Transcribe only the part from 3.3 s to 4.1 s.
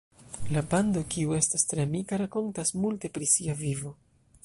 sia vivo.